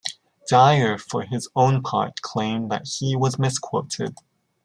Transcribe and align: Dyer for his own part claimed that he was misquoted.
Dyer 0.49 0.97
for 0.97 1.21
his 1.21 1.47
own 1.55 1.83
part 1.83 2.23
claimed 2.23 2.71
that 2.71 2.87
he 2.97 3.15
was 3.15 3.37
misquoted. 3.37 4.15